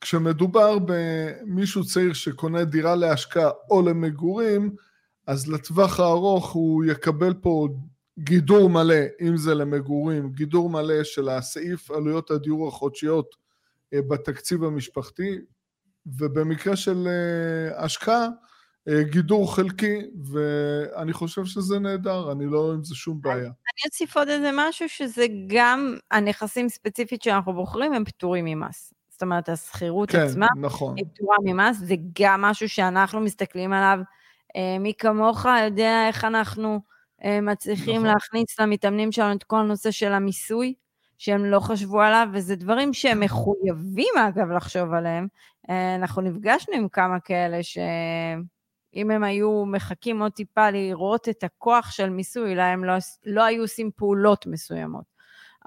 כשמדובר 0.00 0.78
במישהו 0.86 1.84
צעיר 1.84 2.12
שקונה 2.12 2.64
דירה 2.64 2.94
להשקעה 2.94 3.50
או 3.70 3.82
למגורים, 3.82 4.74
אז 5.26 5.48
לטווח 5.48 6.00
הארוך 6.00 6.52
הוא 6.52 6.84
יקבל 6.84 7.34
פה 7.34 7.68
גידור 8.18 8.70
מלא, 8.70 8.94
אם 9.20 9.36
זה 9.36 9.54
למגורים, 9.54 10.32
גידור 10.32 10.70
מלא 10.70 11.04
של 11.04 11.28
הסעיף 11.28 11.90
עלויות 11.90 12.30
הדיור 12.30 12.68
החודשיות 12.68 13.34
אה, 13.94 14.02
בתקציב 14.02 14.64
המשפחתי, 14.64 15.38
ובמקרה 16.06 16.76
של 16.76 17.08
אה, 17.08 17.84
השקעה, 17.84 18.28
אה, 18.88 19.02
גידור 19.02 19.54
חלקי, 19.54 19.98
ואני 20.30 21.12
חושב 21.12 21.44
שזה 21.44 21.78
נהדר, 21.78 22.32
אני 22.32 22.46
לא 22.46 22.60
רואה 22.60 22.74
עם 22.74 22.84
זה 22.84 22.94
שום 22.94 23.20
בעיה. 23.22 23.36
אני 23.44 23.90
אוסיף 23.90 24.16
עוד 24.16 24.28
איזה 24.28 24.50
משהו, 24.54 24.88
שזה 24.88 25.26
גם 25.46 25.96
הנכסים 26.10 26.68
ספציפית 26.68 27.22
שאנחנו 27.22 27.52
בוחרים, 27.52 27.92
הם 27.92 28.04
פטורים 28.04 28.44
ממס. 28.44 28.94
זאת 29.10 29.22
אומרת, 29.22 29.48
השכירות 29.48 30.10
כן, 30.10 30.18
עצמה 30.18 30.46
נכון. 30.60 30.94
היא 30.96 31.04
פטורה 31.14 31.36
ממס, 31.44 31.76
זה 31.78 31.94
גם 32.20 32.42
משהו 32.42 32.68
שאנחנו 32.68 33.20
מסתכלים 33.20 33.72
עליו. 33.72 33.98
אה, 34.56 34.76
מי 34.80 34.92
כמוך 34.98 35.46
יודע 35.64 36.08
איך 36.08 36.24
אנחנו 36.24 36.80
אה, 37.24 37.40
מצליחים 37.40 37.94
נכון. 38.02 38.06
להכניס 38.06 38.60
למתאמנים 38.60 39.12
שלנו 39.12 39.36
את 39.36 39.44
כל 39.44 39.58
הנושא 39.58 39.90
של 39.90 40.12
המיסוי, 40.12 40.74
שהם 41.18 41.44
לא 41.44 41.60
חשבו 41.60 42.00
עליו, 42.00 42.28
וזה 42.32 42.56
דברים 42.56 42.92
שהם 42.92 43.20
מחויבים, 43.20 44.14
אגב, 44.28 44.50
לחשוב 44.50 44.92
עליהם. 44.92 45.26
אה, 45.70 45.94
אנחנו 45.94 46.22
נפגשנו 46.22 46.74
עם 46.74 46.88
כמה 46.88 47.20
כאלה 47.20 47.62
שאם 47.62 49.10
הם 49.10 49.24
היו 49.24 49.64
מחכים 49.66 50.22
עוד 50.22 50.32
טיפה 50.32 50.70
לראות 50.70 51.28
את 51.28 51.44
הכוח 51.44 51.90
של 51.90 52.10
מיסוי, 52.10 52.50
אולי 52.50 52.62
הם 52.62 52.84
לא, 52.84 52.94
לא 53.26 53.44
היו 53.44 53.62
עושים 53.62 53.90
פעולות 53.96 54.46
מסוימות. 54.46 55.04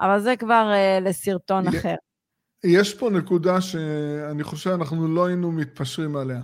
אבל 0.00 0.20
זה 0.20 0.36
כבר 0.36 0.70
אה, 0.72 1.00
לסרטון 1.00 1.64
י- 1.64 1.78
אחר. 1.78 1.94
יש 2.64 2.94
פה 2.94 3.10
נקודה 3.10 3.60
שאני 3.60 4.44
חושב 4.44 4.70
אנחנו 4.70 5.08
לא 5.08 5.26
היינו 5.26 5.52
מתפשרים 5.52 6.16
עליה. 6.16 6.40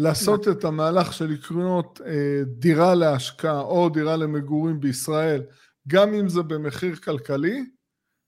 לעשות 0.00 0.48
את 0.48 0.64
המהלך 0.64 1.12
של 1.12 1.24
לקנות 1.24 2.00
אה, 2.06 2.42
דירה 2.46 2.94
להשקעה 2.94 3.60
או 3.60 3.88
דירה 3.88 4.16
למגורים 4.16 4.80
בישראל, 4.80 5.42
גם 5.88 6.14
אם 6.14 6.28
זה 6.28 6.42
במחיר 6.42 6.96
כלכלי, 6.96 7.64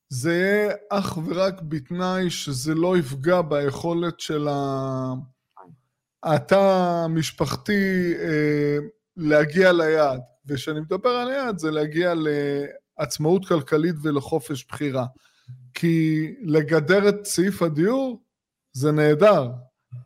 זה 0.09 0.33
יהיה 0.33 0.75
אך 0.91 1.19
ורק 1.27 1.55
בתנאי 1.63 2.31
שזה 2.31 2.75
לא 2.75 2.99
יפגע 2.99 3.43
ביכולת 3.43 4.21
של 4.21 4.49
התא 6.23 7.05
המשפחתי 7.05 8.13
אה, 8.19 8.79
להגיע 9.17 9.73
ליעד. 9.73 10.21
וכשאני 10.47 10.81
מדבר 10.81 11.11
על 11.11 11.29
היעד 11.29 11.59
זה 11.59 11.71
להגיע 11.71 12.15
לעצמאות 12.99 13.47
כלכלית 13.47 13.95
ולחופש 14.03 14.67
בחירה. 14.69 15.07
כי 15.75 16.27
לגדר 16.43 17.09
את 17.09 17.25
סעיף 17.25 17.63
הדיור 17.63 18.23
זה 18.73 18.93
נהדר. 18.93 19.49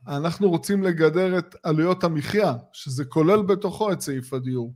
אנחנו 0.08 0.50
רוצים 0.50 0.82
לגדר 0.82 1.38
את 1.38 1.56
עלויות 1.62 2.04
המחיה, 2.04 2.54
שזה 2.72 3.04
כולל 3.04 3.42
בתוכו 3.42 3.92
את 3.92 4.00
סעיף 4.00 4.32
הדיור. 4.32 4.72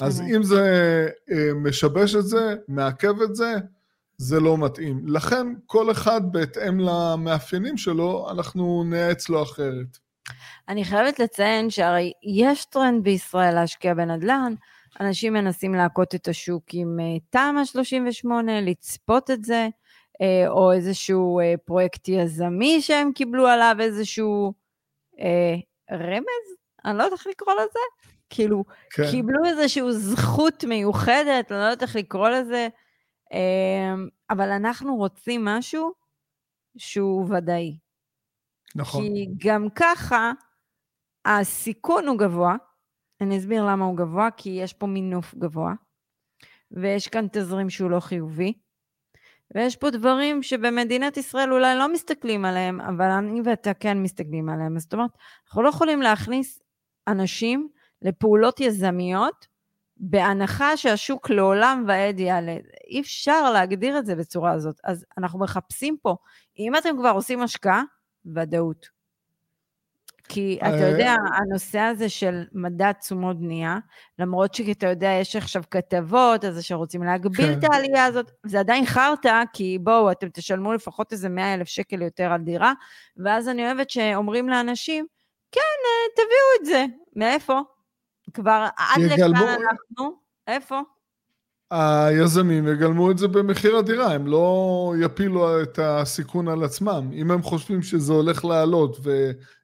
אז. 0.00 0.20
אם 0.20 0.42
זה 0.42 1.08
אה, 1.30 1.50
משבש 1.54 2.14
את 2.14 2.24
זה, 2.24 2.54
מעכב 2.68 3.22
את 3.22 3.36
זה, 3.36 3.54
זה 4.16 4.40
לא 4.40 4.58
מתאים. 4.58 5.08
לכן 5.08 5.46
כל 5.66 5.90
אחד 5.90 6.20
בהתאם 6.32 6.80
למאפיינים 6.80 7.76
שלו, 7.76 8.30
אנחנו 8.30 8.84
נייעץ 8.86 9.28
לו 9.28 9.42
אחרת. 9.42 9.98
אני 10.68 10.84
חייבת 10.84 11.18
לציין 11.18 11.70
שהרי 11.70 12.12
יש 12.22 12.64
טרנד 12.64 13.04
בישראל 13.04 13.54
להשקיע 13.54 13.94
בנדל"ן, 13.94 14.54
אנשים 15.00 15.32
מנסים 15.32 15.74
להכות 15.74 16.14
את 16.14 16.28
השוק 16.28 16.64
עם 16.72 17.00
אה, 17.00 17.18
תמ"א 17.30 17.64
38, 17.64 18.60
לצפות 18.60 19.30
את 19.30 19.44
זה, 19.44 19.68
או 20.48 20.72
איזשהו 20.72 21.40
אה, 21.40 21.54
פרויקט 21.64 22.08
יזמי 22.08 22.82
שהם 22.82 23.12
קיבלו 23.12 23.46
עליו 23.46 23.76
איזשהו 23.80 24.52
אה, 25.20 25.54
רמז? 25.92 26.56
אני 26.84 26.98
לא 26.98 27.02
יודעת 27.02 27.18
איך 27.18 27.26
לקרוא 27.26 27.54
לזה. 27.54 28.12
כאילו, 28.30 28.64
כן, 28.90 29.02
קיבלו 29.10 29.44
איזושהי 29.44 29.82
זכות 29.92 30.64
מיוחדת, 30.64 31.52
אני 31.52 31.58
לא 31.58 31.64
יודעת 31.64 31.82
איך 31.82 31.96
לקרוא 31.96 32.28
לזה, 32.28 32.68
אה, 33.32 33.94
אבל 34.30 34.50
אנחנו 34.50 34.96
רוצים 34.96 35.44
משהו 35.44 35.92
שהוא 36.76 37.34
ודאי. 37.34 37.78
נכון. 38.74 39.02
כי 39.02 39.26
גם 39.36 39.68
ככה 39.74 40.32
הסיכון 41.24 42.08
הוא 42.08 42.18
גבוה. 42.18 42.56
אני 43.20 43.38
אסביר 43.38 43.64
למה 43.64 43.84
הוא 43.84 43.96
גבוה, 43.96 44.28
כי 44.36 44.50
יש 44.50 44.72
פה 44.72 44.86
מינוף 44.86 45.34
גבוה, 45.34 45.74
ויש 46.70 47.08
כאן 47.08 47.26
תזרים 47.32 47.70
שהוא 47.70 47.90
לא 47.90 48.00
חיובי, 48.00 48.52
ויש 49.54 49.76
פה 49.76 49.90
דברים 49.90 50.42
שבמדינת 50.42 51.16
ישראל 51.16 51.52
אולי 51.52 51.76
לא 51.78 51.92
מסתכלים 51.92 52.44
עליהם, 52.44 52.80
אבל 52.80 53.10
אני 53.10 53.40
ואתה 53.44 53.74
כן 53.74 53.98
מסתכלים 54.02 54.48
עליהם. 54.48 54.78
זאת 54.78 54.92
אומרת, 54.92 55.10
אנחנו 55.46 55.62
לא 55.62 55.68
יכולים 55.68 56.02
להכניס 56.02 56.62
אנשים 57.08 57.68
לפעולות 58.02 58.60
יזמיות 58.60 59.46
בהנחה 59.96 60.76
שהשוק 60.76 61.30
לעולם 61.30 61.84
ועד 61.88 62.20
יעלה. 62.20 62.56
אי 62.90 63.00
אפשר 63.00 63.52
להגדיר 63.52 63.98
את 63.98 64.06
זה 64.06 64.14
בצורה 64.14 64.52
הזאת. 64.52 64.80
אז 64.84 65.04
אנחנו 65.18 65.38
מחפשים 65.38 65.96
פה, 66.02 66.16
אם 66.58 66.76
אתם 66.76 66.96
כבר 66.98 67.10
עושים 67.10 67.42
השקעה, 67.42 67.82
ודאות. 68.34 68.95
כי 70.28 70.58
אתה 70.62 70.84
אה, 70.84 70.88
יודע, 70.88 71.14
הנושא 71.36 71.78
הזה 71.78 72.08
של 72.08 72.44
מדד 72.52 72.92
תשומות 72.92 73.40
בנייה, 73.40 73.78
למרות 74.18 74.54
שאתה 74.54 74.88
יודע, 74.88 75.08
יש 75.08 75.36
עכשיו 75.36 75.62
כתבות, 75.70 76.44
אז 76.44 76.64
שרוצים 76.64 77.02
להגביל 77.02 77.46
כן. 77.46 77.58
את 77.58 77.64
העלייה 77.64 78.04
הזאת, 78.04 78.30
זה 78.46 78.60
עדיין 78.60 78.86
חרטא, 78.86 79.42
כי 79.52 79.78
בואו, 79.82 80.10
אתם 80.10 80.28
תשלמו 80.28 80.72
לפחות 80.72 81.12
איזה 81.12 81.28
100 81.28 81.54
אלף 81.54 81.68
שקל 81.68 82.02
יותר 82.02 82.32
על 82.32 82.40
דירה, 82.40 82.72
ואז 83.16 83.48
אני 83.48 83.66
אוהבת 83.66 83.90
שאומרים 83.90 84.48
לאנשים, 84.48 85.06
כן, 85.52 85.60
אה, 85.60 86.14
תביאו 86.14 86.60
את 86.60 86.66
זה. 86.66 86.84
מאיפה? 87.16 87.60
כבר 88.34 88.66
עד 88.76 89.02
לכאן 89.02 89.34
אנחנו, 89.36 90.18
איפה? 90.46 90.80
היזמים 91.70 92.68
יגלמו 92.68 93.10
את 93.10 93.18
זה 93.18 93.28
במחיר 93.28 93.76
הדירה, 93.76 94.14
הם 94.14 94.26
לא 94.26 94.94
יפילו 95.00 95.62
את 95.62 95.78
הסיכון 95.82 96.48
על 96.48 96.64
עצמם. 96.64 97.10
אם 97.12 97.30
הם 97.30 97.42
חושבים 97.42 97.82
שזה 97.82 98.12
הולך 98.12 98.44
לעלות 98.44 99.00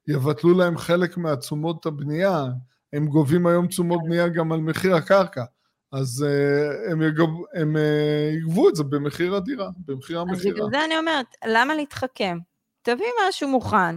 ויבטלו 0.07 0.57
להם 0.57 0.77
חלק 0.77 1.17
מהתשומות 1.17 1.85
הבנייה, 1.85 2.45
הם 2.93 3.07
גובים 3.07 3.47
היום 3.47 3.67
תשומות 3.67 3.99
בנייה 4.05 4.27
גם 4.27 4.51
על 4.51 4.59
מחיר 4.59 4.95
הקרקע, 4.95 5.43
אז 5.91 6.25
uh, 6.27 6.91
הם, 6.91 7.01
יגב, 7.01 7.27
הם 7.53 7.75
uh, 7.75 8.37
יגבו 8.37 8.69
את 8.69 8.75
זה 8.75 8.83
במחיר 8.83 9.35
הדירה, 9.35 9.69
במחיר 9.85 10.21
אז 10.21 10.27
המכירה. 10.29 10.53
בגלל 10.55 10.67
זה 10.71 10.85
אני 10.85 10.97
אומרת, 10.97 11.25
למה 11.47 11.75
להתחכם? 11.75 12.37
תביא 12.81 13.05
משהו 13.27 13.47
מוכן. 13.47 13.95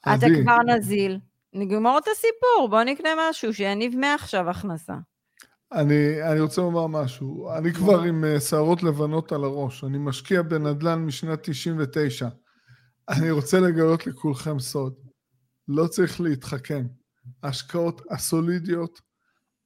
אתה 0.00 0.26
כבר 0.42 0.58
נזיל, 0.66 1.18
נגמור 1.52 1.98
את 1.98 2.08
הסיפור, 2.12 2.68
בוא 2.70 2.82
נקנה 2.82 3.08
משהו 3.30 3.54
שיניב 3.54 3.96
מעכשיו 3.96 4.50
הכנסה. 4.50 4.94
אני, 5.72 6.22
אני 6.32 6.40
רוצה 6.40 6.60
לומר 6.60 6.86
משהו. 6.86 7.52
אני 7.52 7.72
כבר 7.72 8.00
עם 8.00 8.24
uh, 8.24 8.40
שערות 8.40 8.82
לבנות 8.82 9.32
על 9.32 9.44
הראש. 9.44 9.84
אני 9.84 9.98
משקיע 9.98 10.42
בנדל"ן 10.42 11.04
משנת 11.04 11.38
99. 11.42 12.28
אני 13.08 13.30
רוצה 13.30 13.60
לגלות 13.60 14.06
לכולכם 14.06 14.58
סוד. 14.58 14.94
לא 15.68 15.86
צריך 15.86 16.20
להתחכם. 16.20 16.86
ההשקעות 17.42 18.02
הסולידיות, 18.10 19.00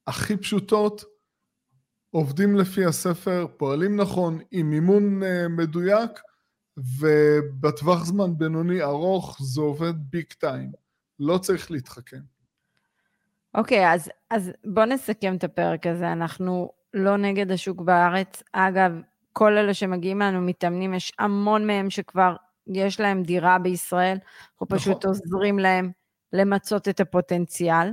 הכי 0.06 0.36
פשוטות, 0.36 1.04
עובדים 2.10 2.56
לפי 2.56 2.84
הספר, 2.84 3.46
פועלים 3.56 4.00
נכון, 4.00 4.38
עם 4.50 4.70
מימון 4.70 5.22
uh, 5.22 5.48
מדויק, 5.48 6.10
ובטווח 7.00 8.04
זמן 8.04 8.38
בינוני 8.38 8.82
ארוך 8.82 9.38
זה 9.40 9.60
עובד 9.60 9.94
ביג 10.10 10.26
טיים. 10.38 10.72
לא 11.18 11.38
צריך 11.38 11.70
להתחכם. 11.70 12.37
אוקיי, 13.54 13.86
okay, 13.86 13.94
אז, 13.94 14.10
אז 14.30 14.52
בואו 14.64 14.86
נסכם 14.86 15.36
את 15.36 15.44
הפרק 15.44 15.86
הזה. 15.86 16.12
אנחנו 16.12 16.72
לא 16.94 17.16
נגד 17.16 17.50
השוק 17.50 17.80
בארץ. 17.80 18.42
אגב, 18.52 18.92
כל 19.32 19.56
אלה 19.56 19.74
שמגיעים 19.74 20.20
לנו 20.20 20.40
מתאמנים, 20.40 20.94
יש 20.94 21.12
המון 21.18 21.66
מהם 21.66 21.90
שכבר 21.90 22.36
יש 22.66 23.00
להם 23.00 23.22
דירה 23.22 23.58
בישראל, 23.58 24.16
אנחנו 24.52 24.66
נכון. 24.66 24.78
פשוט 24.78 25.04
עוזרים 25.04 25.58
להם 25.58 25.90
למצות 26.32 26.88
את 26.88 27.00
הפוטנציאל. 27.00 27.90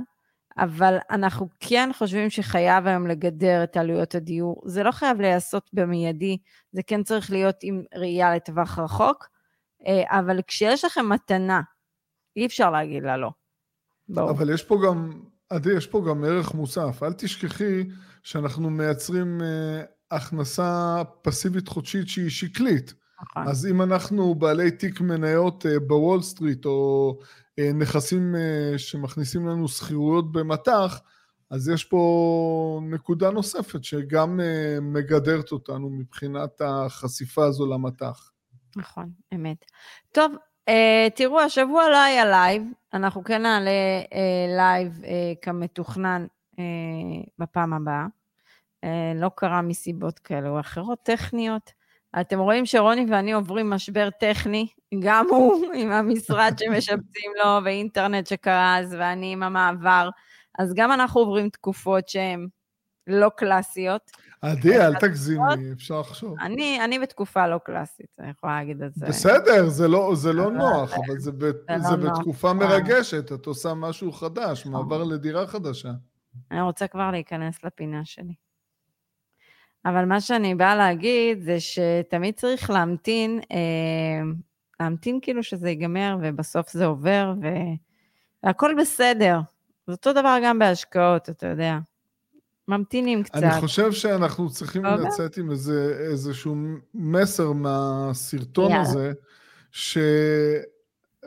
אבל 0.58 0.96
אנחנו 1.10 1.48
כן 1.60 1.90
חושבים 1.98 2.30
שחייב 2.30 2.86
היום 2.86 3.06
לגדר 3.06 3.64
את 3.64 3.76
עלויות 3.76 4.14
הדיור. 4.14 4.62
זה 4.64 4.82
לא 4.82 4.90
חייב 4.90 5.20
להיעשות 5.20 5.70
במיידי, 5.72 6.38
זה 6.72 6.82
כן 6.82 7.02
צריך 7.02 7.30
להיות 7.30 7.56
עם 7.62 7.82
ראייה 7.94 8.34
לטווח 8.36 8.78
רחוק, 8.78 9.28
אה, 9.86 10.18
אבל 10.18 10.40
כשיש 10.46 10.84
לכם 10.84 11.08
מתנה, 11.08 11.60
אי 12.36 12.46
אפשר 12.46 12.70
להגיד 12.70 13.02
לה 13.02 13.16
לא. 13.16 13.30
בואו. 14.08 14.30
אבל 14.30 14.54
יש 14.54 14.64
פה 14.64 14.78
גם, 14.86 15.22
עדי, 15.50 15.72
יש 15.72 15.86
פה 15.86 16.04
גם 16.08 16.24
ערך 16.24 16.54
מוסף. 16.54 17.02
אל 17.02 17.12
תשכחי 17.12 17.84
שאנחנו 18.22 18.70
מייצרים 18.70 19.42
אה, 19.42 19.82
הכנסה 20.10 21.02
פסיבית 21.22 21.68
חודשית 21.68 22.08
שהיא 22.08 22.30
שקלית. 22.30 22.94
נכון. 23.22 23.48
אז 23.48 23.66
אם 23.66 23.82
אנחנו 23.82 24.34
בעלי 24.34 24.70
תיק 24.70 25.00
מניות 25.00 25.66
אה, 25.66 25.80
בוול 25.80 26.22
סטריט, 26.22 26.66
או 26.66 27.18
אה, 27.58 27.72
נכסים 27.72 28.34
אה, 28.36 28.78
שמכניסים 28.78 29.46
לנו 29.48 29.68
שכירויות 29.68 30.32
במטח, 30.32 31.00
אז 31.50 31.68
יש 31.68 31.84
פה 31.84 32.80
נקודה 32.82 33.30
נוספת 33.30 33.84
שגם 33.84 34.40
אה, 34.40 34.78
מגדרת 34.80 35.52
אותנו 35.52 35.90
מבחינת 35.90 36.60
החשיפה 36.60 37.44
הזו 37.44 37.66
למטח. 37.66 38.30
נכון, 38.76 39.10
אמת. 39.34 39.64
טוב, 40.12 40.32
תראו, 41.14 41.40
השבוע 41.40 41.88
לא 41.88 41.96
היה 42.02 42.24
live, 42.24 42.62
אנחנו 42.94 43.24
כן 43.24 43.42
נעלה 43.42 43.70
live 44.56 45.00
כמתוכנן 45.42 46.26
בפעם 47.38 47.72
הבאה. 47.72 48.06
לא 49.14 49.30
קרה 49.34 49.62
מסיבות 49.62 50.18
כאלה 50.18 50.48
או 50.48 50.60
אחרות, 50.60 50.98
טכניות. 51.02 51.72
אתם 52.20 52.38
רואים 52.38 52.66
שרוני 52.66 53.06
ואני 53.10 53.32
עוברים 53.32 53.70
משבר 53.70 54.08
טכני, 54.10 54.66
גם 55.02 55.26
הוא 55.30 55.64
עם 55.78 55.92
המשרד 55.92 56.54
שמשפצים 56.58 57.32
לו 57.44 57.50
ואינטרנט 57.64 58.26
שקרס, 58.26 58.86
ואני 58.98 59.32
עם 59.32 59.42
המעבר, 59.42 60.08
אז 60.58 60.74
גם 60.74 60.92
אנחנו 60.92 61.20
עוברים 61.20 61.48
תקופות 61.48 62.08
שהן 62.08 62.46
לא 63.06 63.30
קלאסיות. 63.36 64.10
עדי, 64.42 64.80
אל 64.80 64.94
תגזימי, 64.94 65.72
אפשר 65.72 66.00
לחשוב. 66.00 66.40
אני, 66.40 66.84
אני 66.84 66.98
בתקופה 66.98 67.46
לא 67.46 67.58
קלאסית, 67.58 68.16
אני 68.18 68.30
יכולה 68.30 68.58
להגיד 68.58 68.82
את 68.82 68.94
זה. 68.94 69.06
בסדר, 69.06 69.68
זה 69.68 69.88
לא, 69.88 70.12
זה 70.14 70.32
לא 70.32 70.50
נוח, 70.50 70.92
אבל 70.94 71.18
זה, 71.18 71.32
ב, 71.32 71.40
זה, 71.40 71.52
זה 71.78 71.96
לא 71.96 72.10
בתקופה 72.10 72.52
נוח. 72.52 72.62
מרגשת, 72.62 73.32
את 73.32 73.46
עושה 73.46 73.74
משהו 73.74 74.12
חדש, 74.12 74.66
מעבר 74.66 75.04
לדירה 75.04 75.46
חדשה. 75.46 75.90
אני 76.50 76.62
רוצה 76.62 76.86
כבר 76.86 77.10
להיכנס 77.10 77.64
לפינה 77.64 78.04
שלי. 78.04 78.34
אבל 79.84 80.04
מה 80.04 80.20
שאני 80.20 80.54
באה 80.54 80.76
להגיד 80.76 81.42
זה 81.42 81.56
שתמיד 81.60 82.34
צריך 82.34 82.70
להמתין, 82.70 83.40
אה, 83.52 84.22
להמתין 84.80 85.18
כאילו 85.22 85.42
שזה 85.42 85.68
ייגמר 85.68 86.16
ובסוף 86.22 86.70
זה 86.70 86.86
עובר 86.86 87.34
והכל 88.42 88.74
בסדר. 88.80 89.40
זה 89.86 89.92
אותו 89.92 90.12
דבר 90.12 90.38
גם 90.44 90.58
בהשקעות, 90.58 91.30
אתה 91.30 91.46
יודע. 91.46 91.78
ממתינים 92.68 93.22
קצת. 93.22 93.36
אני 93.36 93.60
חושב 93.60 93.92
שאנחנו 93.92 94.50
צריכים 94.50 94.84
לא 94.84 94.96
לצאת 94.96 95.36
עם 95.36 95.50
איזה, 95.50 95.96
איזשהו 96.10 96.56
מסר 96.94 97.52
מהסרטון 97.52 98.70
יאללה. 98.70 98.82
הזה, 98.82 99.12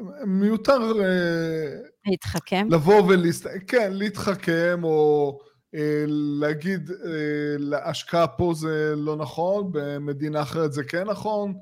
שמיותר... 0.04 0.82
אה, 1.02 1.80
להתחכם? 2.06 2.68
לבוא 2.72 3.02
ולהסת... 3.08 3.50
כן, 3.68 3.94
להתחכם, 3.94 4.80
או... 4.84 5.40
אה, 5.76 6.04
להגיד 6.40 6.92
אה, 6.92 7.56
להשקעה 7.58 8.28
פה 8.28 8.54
זה 8.56 8.94
לא 8.98 9.16
נכון, 9.16 9.70
במדינה 9.72 10.42
אחרת 10.42 10.74
זה 10.74 10.84
כן 10.84 11.04
נכון. 11.04 11.54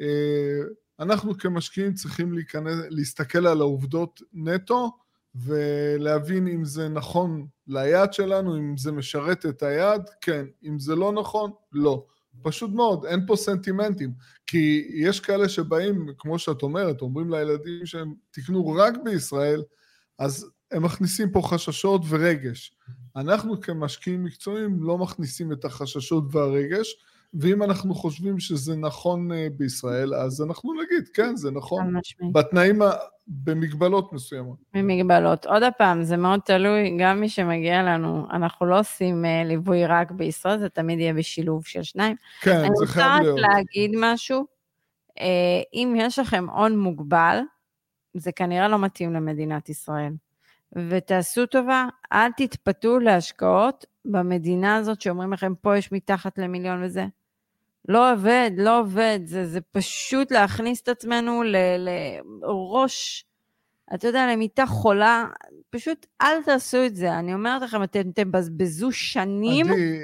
אה, 0.00 0.60
אנחנו 1.00 1.38
כמשקיעים 1.38 1.94
צריכים 1.94 2.32
להיכנס, 2.32 2.74
להסתכל 2.88 3.46
על 3.46 3.60
העובדות 3.60 4.22
נטו 4.32 4.98
ולהבין 5.44 6.48
אם 6.48 6.64
זה 6.64 6.88
נכון 6.88 7.46
ליעד 7.66 8.12
שלנו, 8.12 8.56
אם 8.56 8.76
זה 8.76 8.92
משרת 8.92 9.46
את 9.46 9.62
היעד, 9.62 10.10
כן. 10.20 10.46
אם 10.64 10.78
זה 10.78 10.94
לא 10.94 11.12
נכון, 11.12 11.50
לא. 11.72 12.06
פשוט 12.42 12.70
מאוד, 12.70 13.04
אין 13.04 13.26
פה 13.26 13.36
סנטימנטים. 13.36 14.12
כי 14.46 14.88
יש 14.94 15.20
כאלה 15.20 15.48
שבאים, 15.48 16.06
כמו 16.18 16.38
שאת 16.38 16.62
אומרת, 16.62 17.00
אומרים 17.00 17.30
לילדים 17.30 17.86
שהם 17.86 18.14
תקנו 18.30 18.66
רק 18.66 18.94
בישראל, 19.04 19.62
אז 20.18 20.50
הם 20.70 20.82
מכניסים 20.82 21.30
פה 21.30 21.42
חששות 21.44 22.02
ורגש. 22.08 22.76
אנחנו 23.16 23.60
כמשקיעים 23.60 24.24
מקצועיים 24.24 24.82
לא 24.82 24.98
מכניסים 24.98 25.52
את 25.52 25.64
החששות 25.64 26.24
והרגש, 26.30 26.96
ואם 27.34 27.62
אנחנו 27.62 27.94
חושבים 27.94 28.38
שזה 28.38 28.76
נכון 28.76 29.32
אה, 29.32 29.46
בישראל, 29.56 30.14
אז 30.14 30.42
אנחנו 30.42 30.72
נגיד, 30.74 31.08
כן, 31.08 31.36
זה 31.36 31.50
נכון. 31.50 31.94
בתנאים, 32.32 32.82
במגבלות 33.28 34.12
מסוימות. 34.12 34.56
במגבלות. 34.74 35.46
עוד 35.46 35.62
פעם, 35.78 36.02
זה 36.02 36.16
מאוד 36.16 36.40
תלוי, 36.40 36.96
גם 36.98 37.20
מי 37.20 37.28
שמגיע 37.28 37.82
לנו, 37.82 38.26
אנחנו 38.30 38.66
לא 38.66 38.78
עושים 38.78 39.24
אה, 39.24 39.42
ליווי 39.44 39.86
רק 39.86 40.10
בישראל, 40.10 40.58
זה 40.58 40.68
תמיד 40.68 40.98
יהיה 40.98 41.14
בשילוב 41.14 41.66
של 41.66 41.82
שניים. 41.82 42.16
כן, 42.40 42.62
זה 42.74 42.86
חייב 42.86 43.22
להיות. 43.22 43.22
אני 43.22 43.30
רוצה 43.30 43.46
רק 43.46 43.56
להגיד 43.56 43.90
משהו, 43.98 44.46
אה, 45.20 45.62
אם 45.74 45.94
יש 45.98 46.18
לכם 46.18 46.46
הון 46.50 46.78
מוגבל, 46.78 47.38
זה 48.14 48.32
כנראה 48.32 48.68
לא 48.68 48.78
מתאים 48.78 49.12
למדינת 49.12 49.68
ישראל. 49.68 50.12
ותעשו 50.88 51.46
טובה, 51.46 51.86
אל 52.12 52.30
תתפתו 52.36 52.98
להשקעות 52.98 53.86
במדינה 54.04 54.76
הזאת 54.76 55.00
שאומרים 55.00 55.32
לכם, 55.32 55.54
פה 55.60 55.78
יש 55.78 55.92
מתחת 55.92 56.38
למיליון 56.38 56.82
וזה. 56.82 57.06
לא 57.88 58.12
עובד, 58.12 58.50
לא 58.56 58.80
עובד, 58.80 59.20
זה, 59.24 59.46
זה 59.46 59.60
פשוט 59.60 60.32
להכניס 60.32 60.82
את 60.82 60.88
עצמנו 60.88 61.42
ל, 61.42 61.56
לראש, 62.42 63.24
אתה 63.94 64.06
יודע, 64.06 64.32
למיטה 64.32 64.66
חולה, 64.66 65.26
פשוט 65.70 66.06
אל 66.22 66.42
תעשו 66.42 66.86
את 66.86 66.96
זה. 66.96 67.18
אני 67.18 67.34
אומרת 67.34 67.62
לכם, 67.62 67.82
אתם 67.82 68.10
תבזבזו 68.14 68.92
שנים, 68.92 69.66
אני... 69.66 69.98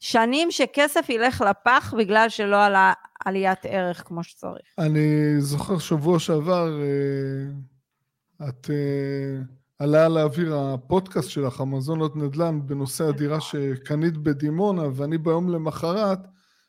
שנים 0.00 0.50
שכסף 0.50 1.08
ילך 1.08 1.44
לפח 1.50 1.94
בגלל 1.98 2.28
שלא 2.28 2.64
עלה 2.64 2.92
עליית 3.24 3.58
ערך 3.64 4.02
כמו 4.06 4.22
שצריך. 4.22 4.66
אני 4.78 5.34
זוכר 5.40 5.78
שבוע 5.78 6.18
שעבר, 6.18 6.80
אה, 6.82 8.48
את... 8.48 8.70
אה, 8.70 9.42
עלה 9.78 10.08
לאוויר 10.08 10.56
הפודקאסט 10.56 11.30
שלך, 11.30 11.60
המזונות 11.60 12.16
נדל"ן, 12.16 12.66
בנושא 12.66 13.04
הדירה 13.04 13.40
שקנית 13.40 14.16
בדימונה, 14.16 14.82
ואני 14.94 15.18
ביום 15.18 15.48
למחרת 15.48 16.18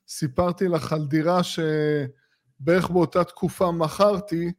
סיפרתי 0.08 0.68
לך 0.68 0.94
על 0.94 1.08
דירה 1.08 1.42
שבערך 1.44 2.90
באותה 2.90 3.24
תקופה 3.24 3.72
מכרתי, 3.72 4.52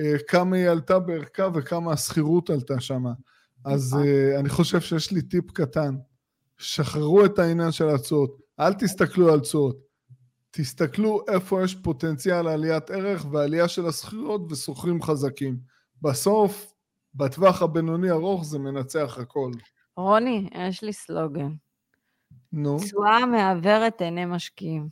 אה, 0.00 0.18
כמה 0.28 0.56
היא 0.56 0.68
עלתה 0.68 0.98
בערכה 0.98 1.48
וכמה 1.54 1.92
השכירות 1.92 2.50
עלתה 2.50 2.80
שם. 2.80 3.04
אז 3.64 3.92
נכון. 3.92 4.06
אה, 4.06 4.38
אני 4.38 4.48
חושב 4.48 4.80
שיש 4.80 5.12
לי 5.12 5.22
טיפ 5.22 5.50
קטן, 5.50 5.94
שחררו 6.58 7.24
את 7.24 7.38
העניין 7.38 7.72
של 7.72 7.88
התשואות, 7.88 8.40
אל 8.60 8.72
תסתכלו 8.72 9.32
על 9.32 9.40
תשואות, 9.40 9.76
תסתכלו 10.50 11.24
איפה 11.28 11.64
יש 11.64 11.74
פוטנציאל 11.74 12.48
עליית 12.48 12.90
ערך 12.90 13.26
ועלייה 13.32 13.68
של 13.68 13.86
השכירות 13.86 14.52
ושוכרים 14.52 15.02
חזקים. 15.02 15.58
בסוף 16.02 16.74
בטווח 17.14 17.62
הבינוני 17.62 18.10
ארוך 18.10 18.44
זה 18.44 18.58
מנצח 18.58 19.18
הכל. 19.18 19.50
רוני, 19.96 20.48
יש 20.68 20.82
לי 20.82 20.92
סלוגן. 20.92 21.52
נו. 22.52 22.78
תשואה 22.78 23.26
מעוורת 23.26 24.00
עיני 24.00 24.24
משקיעים. 24.24 24.88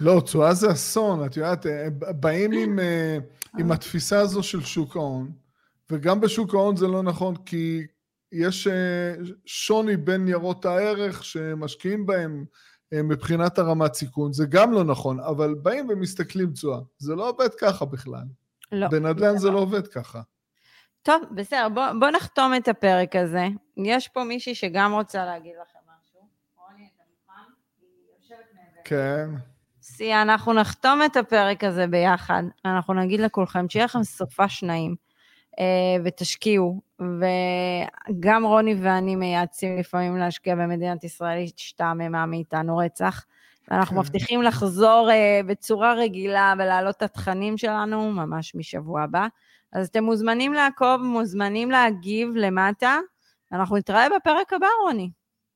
לא, 0.00 0.20
תשואה 0.24 0.54
זה 0.54 0.72
אסון, 0.72 1.26
את 1.26 1.36
יודעת, 1.36 1.66
אה, 1.66 1.88
באים 1.90 2.52
עם, 2.52 2.78
אה, 2.78 3.18
עם 3.58 3.72
התפיסה 3.72 4.20
הזו 4.20 4.42
של 4.42 4.64
שוק 4.64 4.96
ההון, 4.96 5.32
וגם 5.90 6.20
בשוק 6.20 6.54
ההון 6.54 6.76
זה 6.76 6.86
לא 6.86 7.02
נכון, 7.02 7.36
כי 7.36 7.86
יש 8.32 8.66
אה, 8.66 9.14
שוני 9.46 9.96
בין 9.96 10.24
ניירות 10.24 10.64
הערך 10.64 11.24
שמשקיעים 11.24 12.06
בהם 12.06 12.44
מבחינת 12.94 13.58
הרמת 13.58 13.94
סיכון, 13.94 14.32
זה 14.32 14.46
גם 14.48 14.72
לא 14.72 14.84
נכון, 14.84 15.20
אבל 15.20 15.54
באים 15.54 15.88
ומסתכלים 15.88 16.52
תשואה. 16.52 16.78
זה 16.98 17.14
לא 17.14 17.28
עובד 17.28 17.54
ככה 17.54 17.84
בכלל. 17.84 18.24
לא. 18.72 18.88
בנדל"ן 18.88 19.38
זה 19.38 19.50
לא 19.50 19.58
עובד 19.58 19.86
ככה. 19.86 20.20
טוב, 21.02 21.22
בסדר, 21.34 21.68
בוא, 21.68 21.84
בוא 22.00 22.10
נחתום 22.10 22.52
את 22.56 22.68
הפרק 22.68 23.16
הזה. 23.16 23.46
יש 23.76 24.08
פה 24.08 24.24
מישהי 24.24 24.54
שגם 24.54 24.92
רוצה 24.92 25.24
להגיד 25.24 25.52
לכם 25.62 25.78
משהו. 25.78 26.20
רוני, 26.56 26.88
אתה 26.94 27.02
מוכן? 27.10 27.52
היא 27.80 27.88
יושבת 28.18 28.54
מעבר. 28.54 28.75
כן. 28.88 29.30
סי, 29.82 30.14
אנחנו 30.14 30.52
נחתום 30.52 31.00
את 31.06 31.16
הפרק 31.16 31.64
הזה 31.64 31.86
ביחד. 31.86 32.42
אנחנו 32.64 32.94
נגיד 32.94 33.20
לכולכם 33.20 33.68
שיהיה 33.68 33.84
לכם 33.84 34.02
סופש 34.02 34.62
נעים, 34.62 34.94
אה, 35.58 35.64
ותשקיעו. 36.04 36.80
וגם 36.98 38.44
רוני 38.44 38.74
ואני 38.82 39.16
מייעצים 39.16 39.78
לפעמים 39.78 40.16
להשקיע 40.16 40.54
במדינת 40.54 41.04
ישראל, 41.04 41.44
השתעממה 41.56 42.26
מאיתנו 42.26 42.76
רצח. 42.76 43.24
ואנחנו 43.70 43.96
כן. 43.96 44.00
מבטיחים 44.00 44.42
לחזור 44.42 45.10
אה, 45.10 45.40
בצורה 45.46 45.94
רגילה 45.94 46.54
ולהעלות 46.58 46.96
את 46.96 47.02
התכנים 47.02 47.58
שלנו 47.58 48.12
ממש 48.12 48.54
משבוע 48.54 49.02
הבא. 49.02 49.26
אז 49.72 49.88
אתם 49.88 50.04
מוזמנים 50.04 50.52
לעקוב, 50.52 51.02
מוזמנים 51.02 51.70
להגיב 51.70 52.28
למטה. 52.34 52.98
אנחנו 53.52 53.76
נתראה 53.76 54.06
בפרק 54.16 54.52
הבא, 54.52 54.66
רוני. 54.82 55.10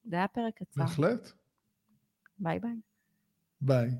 זה 0.05 0.17
היה 0.17 0.29
פרק 0.29 0.55
קצר. 0.55 0.83
בהחלט. 0.83 1.31
ביי 2.39 2.59
ביי. 2.59 2.90
ביי. 3.61 3.91